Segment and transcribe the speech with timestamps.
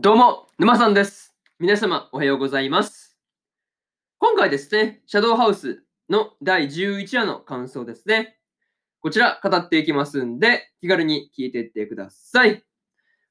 [0.00, 1.36] どうも、沼さんです。
[1.60, 3.16] 皆様、おはようございます。
[4.18, 8.36] 今回ですね、シャドウハウスの第11話の感想ですね。
[9.00, 12.64] こちら、語っていきますんで、気軽に聞いていってください。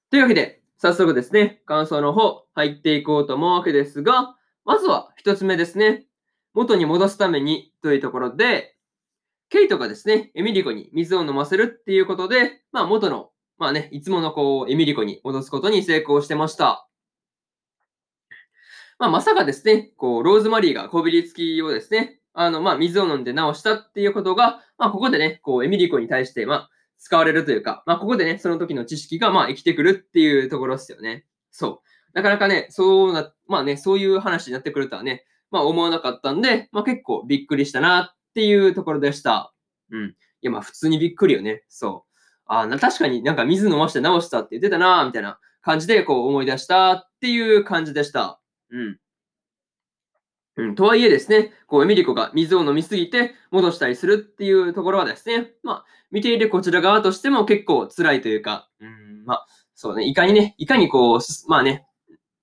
[0.10, 6.06] というわけで、早速ですね、感想の方、入っていこうと思うわけですが、まずは一つ目ですね。
[6.54, 8.78] 元に戻すためにというところで、
[9.50, 16.88] ケイトがですね、エミリコに水を飲ませるっていうことで、まあ元のまあね、いつものこう、エミリコに戻すことに成功してました。
[19.00, 31.26] まあ、まさかですね、こう、ローズマリーがこびりつきをですね、あの、まあ、水を飲んで治したっていうことが、まあ、ここでね、こう、エミリコに対して、まあ、使われるというか、まあ、ここでね、その時の知識が、まあ、生きてくるっていうところですよね。
[31.52, 31.90] そう。
[32.14, 39.54] なかなかね、そうな、まあね、そういう話になってくるとはね、まあ、思わなかったんで、まあ、結構びっくりしたなっていうところでした。
[39.92, 40.10] うん。
[40.10, 41.64] いや、まあ、普通にびっくりよね。
[41.68, 42.13] そう。
[42.46, 48.40] あな確かになんか水飲まして直したって言ってたなみたいな感じでこう思い出したっていう感じでした。
[48.70, 48.98] うん。
[50.56, 61.88] うん、とはいえですね、こうエミリコが水を飲みすぎて戻したりするっていうところはですね、まあ、見ているこちら側としても結構辛いというか、うん、まあ、そうね、いかにね、いかにこう、まあね、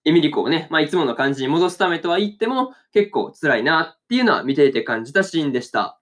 [0.04, 5.99] エミリコをね、まあいつもの感じに戻すためとは言っても結構辛いなっていうのは見ていて感じたシーンでした。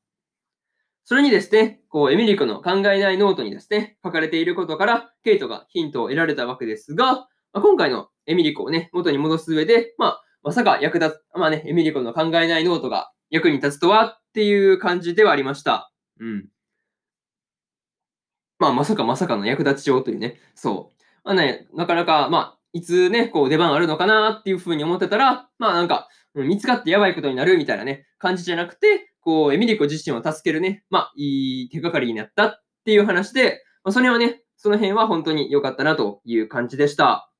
[1.09, 15.91] それにですね、こう、エミリコの考えないノートにですね、書かれていることから、ケイトがヒントを得られたわけですが、まあ、今回のエミリコをね、元に戻す上で、まあ、まさか役立つ、まあね、エミリコの考えないノートが役に立つとはっていう感じではありました。
[16.21, 16.49] うん。
[18.59, 21.03] まあ、まさかまさかの役立ちようというね、そう。
[21.25, 37.31] まあね、なかなか、まあ、いつね、こう出番あるのかなっていうふうに思ってたら、まあなんか、見つかってやばいことになるみたいなね、感じじゃなくて、こう、エミリコ自身を助けるね、まあ、いい手がかりになったっていう話で、まあ、それはね、その辺は本当に良かったなという感じでした。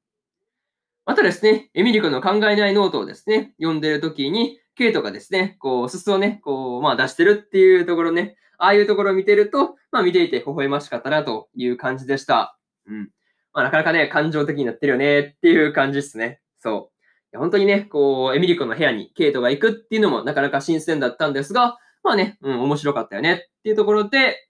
[1.07, 12.59] またですね、エミリコの考えないノートをですね、読んでる時に、ケイトがですね、こう、素をね、こう、まあ出してるっていうところね、ああいうところを見てると、まあ見ていて微笑ましかったなという感じでした。
[12.87, 13.11] うん。
[13.55, 16.43] まあなかなかね、感情的になってるよねっていう感じですね。
[16.59, 16.99] そう。
[17.39, 24.49] 本当にね、こう、エミリコの部屋にケイトが行くっていうのもなかなか新鮮だったんですが、まあね、うん、面白かったよねっていうところで、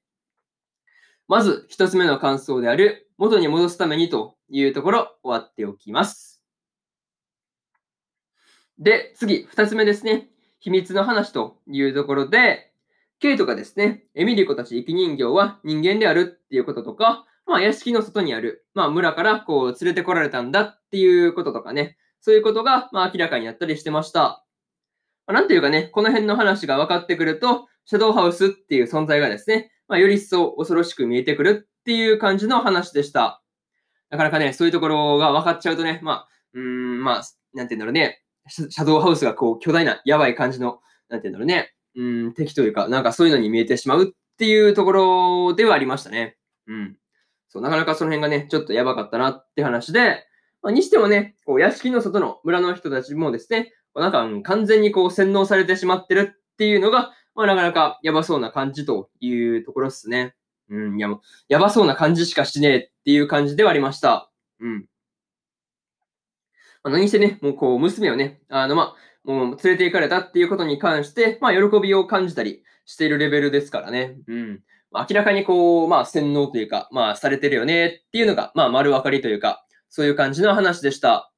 [1.29, 6.43] まず一つ目の感想である、元に戻すためにというところ、終わっておきます。
[8.79, 10.31] で、次、二つ目ですね。
[10.61, 12.73] 秘密の話というところで、
[13.21, 24.45] ケイトがですね、エミリコたち生き人形は人間であるっていうこととか、まあ屋敷の外にある、まあ村からこう連れてこられたんだっていうこととかね、そういうことが、まあ、明らかになったりしてました。
[25.29, 33.43] ま、なんていうかね、この辺の話が分かってくると、シャドウハウスっていう存在がですね、まあ、より一層恐ろしく見えてくるっていう感じの話でした。
[34.11, 37.23] なかなかね、そういうところが分かっちゃうとね、まあ、うーん、まあ、
[37.53, 40.81] なんていうんだろうね、シャドウハウスがこう、巨大な、やばい感じの、
[41.11, 46.39] なんていうんだろうね、うん、敵というか、なんかそういうのに見えてしまうっていうところではありましたね。
[46.67, 46.97] うん。
[47.49, 50.25] そう、なかなかその辺がね、ちょっとやばかったなって話で、
[50.63, 60.35] まあ、にしてもね、こう屋敷の外の村の人たちもですね、なんか、完全にこう洗脳されてしまってるっていうのが、まあ、なかなかやばそうな感じというところですね。
[60.71, 64.31] うん、いやもう、やばそうな感じしかしねえっていう感じではありました。
[64.61, 64.87] うん。
[66.83, 74.17] まあ、何してね、もうこう、娘をね、あの、まあ、もう連れて行かれたっていうことに関して、まあ、喜びを感じたりしているレベルですからね。
[74.27, 74.63] うん。
[74.91, 81.31] まあ、明らかにこう、まあ、洗脳というか、まあ、されてるよねっていうのが、まあ、丸分かりというか、そういう感じの話でした。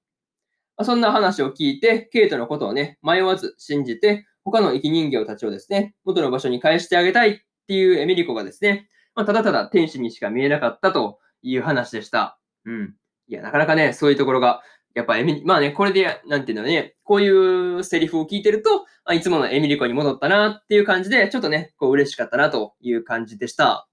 [0.84, 12.38] そんな話を聞いて、ケイトのことをね、迷わず信じて、他の生き人形たちをですね、元の場所に返してあげたいっていうエミリコがですね、まあ、ただただ天使にしか見えなかったという話でした。
[12.64, 12.94] うん。
[13.28, 14.62] いや、なかなかね、そういうところが、
[14.94, 23.88] やっぱエミまあね、これで、なんていうのね、こういうセリフを聞いてると、あいつものエミリコに戻ったなっていう感じで、ちょっとね、こう嬉しかったなという感じでした。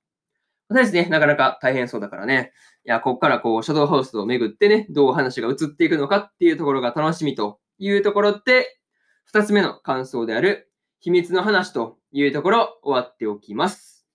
[0.69, 2.52] たですね、なかなか大変そうだからね、
[2.88, 8.80] いや、ここからこう、シャドウハウスを巡ってね、どう話が移っていくのかっていうところが楽しみというところで、
[9.25, 14.07] 二つ目の感想である、秘密の話というところ、終わっておきます。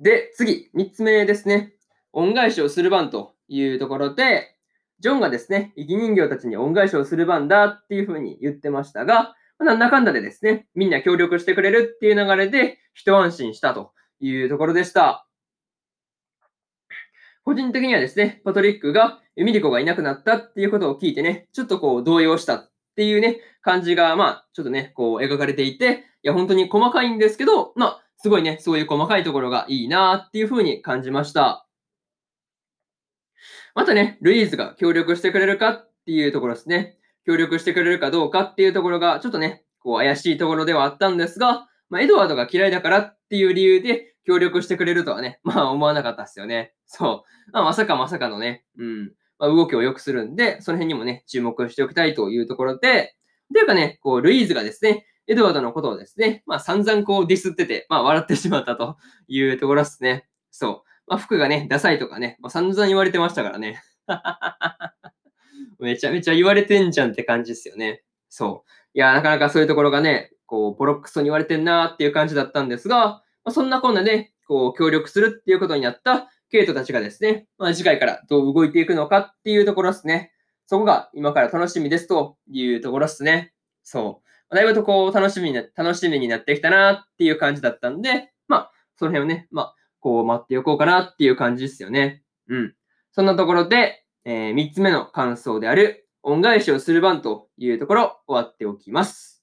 [0.00, 1.74] で、次、三つ目ですね。
[2.14, 4.56] 恩返しをする番というところで、
[5.00, 15.26] ジョンがですね、生き人形たちに恩返しをする番だっていうふうに言ってましたが、なんだかんだでですね、みんな協力してくれるっていう流れで、一安心したというところでした。
[17.44, 31.66] 個人的にはですね、パトリックがミリコがいなくなったっていうことを聞いてね、ちょっとこう動揺したっていうね、感じが、まあ、ちょっとね、こう描かれていて、いや、本当に細かいんですけど、まあ、すごいね、そういう細かいところがいいなっていうふうに感じました。
[33.74, 36.96] またね、ルイーズが協力してくれるかっていうところですね。
[37.26, 46.74] 協力してくれるかどうかっていうところが、ちょっとね、こう怪しいところではあったんですが、まあ、エドワードが嫌いだからっていう理由で協力してくれるとはね、 まあ思わなかったですよね。
[46.86, 47.52] そう。
[47.52, 53.16] まあ、まさかまさかのね、うん、まあ、動きを良くするんで、その辺にもね、注目しておきたいというところで、
[53.52, 60.28] というかね、こう、ルイーズがですね、エドワードのことをですね、まあ散々こうディスってて、まあ笑ってしまったというところですね。
[60.50, 60.90] そう。
[61.06, 63.82] まあ服がね、ダサいとかね、まあ、散々言われてましたからね。
[65.78, 68.02] めちゃめちゃ言われてんじゃんって感じですよね。
[68.28, 68.70] そう。
[68.94, 80.32] いや、なかなかそういうところがね、こう、ボロックスに言われてんなーっていう感じだったんですが、まあ、そんなこんなで、こう、協力するっていうことになったケイトたちがですね、まあ、次回からどう動いていくのかっていうところですね。
[80.66, 83.52] そこが今から楽しみですというところですね。
[83.82, 84.54] そう。
[84.54, 92.22] だいぶとこう、楽しみにな、楽しみになってきたなっていう感じだったんで、まあ、その辺をね、まあ、こう待っておこうかなっていう感じですよね。
[92.48, 92.74] うん。
[93.12, 99.33] そんなところで、えー、3つ目の感想である、恩返しをする番というところ、終わっておきます。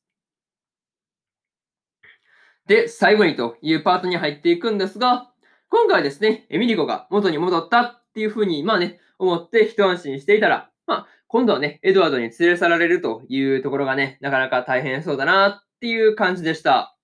[2.68, 5.31] で、最後にというパートに入っていくんですが、
[5.69, 16.98] 今回ですね、エミリコが元に戻ったっていうふうに、まあね、思って一安心していたら、まあ、今度はね、エドワードに連れ去られるというところがね、なかなか大変そうだなっていう感じでした。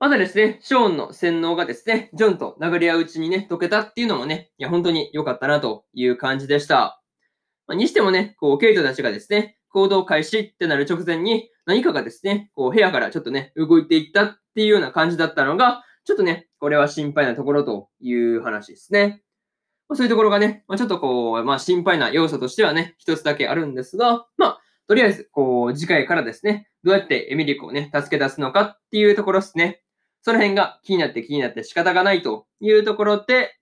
[0.00, 7.00] またですね、ショーンの洗脳がですね、ジョンと殴り合ううちにね、解けたっていうのもね、いや、本当に良かったなという感じでした。
[7.66, 19.22] まあ、にしてもね、こう、ケイトたちがですね、行動開始ってなる直前に、何かがですね、こう、部屋からちょっとね、動いていったっていうような感じだったのが、ちょっとね、これは心配なところという話ですね。
[19.88, 29.82] まあ、そういうところがね、まあ、ちょっとこう、まあ、心配な要素としてはね、一つだけあるんですが、まあ、とりあえず、こう、次回からですね、どうやってエミリコをね、助け出すのかっていうところですね。
[30.22, 33.56] その辺が気になって気になって仕方がないというところで、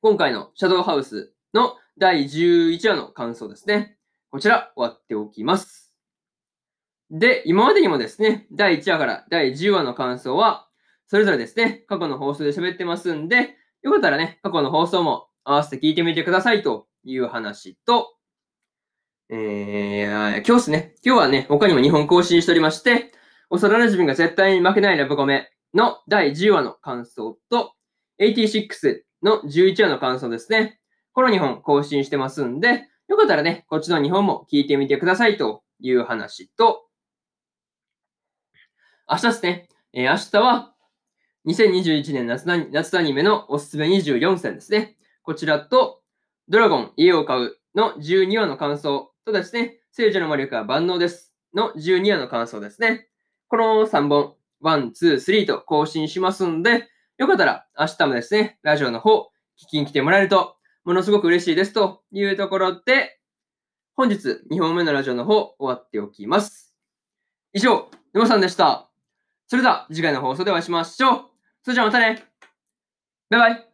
[0.00, 3.98] 今回のシャドウハウスの第11話の感想ですね。
[4.30, 5.92] こちら終わっておきます。
[7.10, 10.66] で、今までにもですね、第1話から第10話の感想は、
[11.08, 18.16] それぞれですね、過去の放送で喋ってますんで、よかったらね、過去の放送も合わせて聞いてみてくださいという話と、
[19.28, 23.12] えー、今日ですね、今日はね、他にも2本更新しておりまして、
[23.50, 27.74] 幼馴染が絶対に負けないラブコメの第10話の感想と、
[28.20, 30.79] 86の11話の感想ですね。
[31.12, 36.86] この2本更新してますんで、よかったらね、こっちの2本も聞いてみてくださいという話と、
[39.10, 40.74] 明日ですね、えー、明日は
[41.46, 44.96] 2021年夏夏アニメのおすすめ24選ですね。
[45.22, 46.02] こちらと、
[46.48, 53.08] ドラゴン家を買うの12話の感想とですね、聖女の魔力は万能ですの12話の感想ですね。
[53.48, 59.30] この3本、1、2、3と更新しますんで、よかったら明日もですね、ラジオの方、
[59.60, 63.18] 聞きに来てもらえると、ものすごく嬉しいですというところで、
[63.94, 66.74] 本日2本目のラジオの方、終わっておきます。
[67.52, 68.88] 以上、沼さんでした。
[69.46, 71.24] それでは次回の放送でお会いしましょう。
[71.62, 72.24] それじゃあまたね。
[73.28, 73.69] バイバイ。